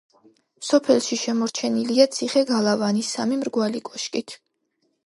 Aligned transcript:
სოფელში 0.69 1.17
შემორჩენილია 1.25 2.09
ციხე-გალავანი 2.17 3.07
სამი 3.13 3.43
მრგვალი 3.45 3.85
კოშკით. 3.93 4.41